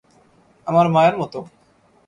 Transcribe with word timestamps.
আমার 0.67 0.85
মায়ের 0.89 1.15
মতো! 1.17 1.39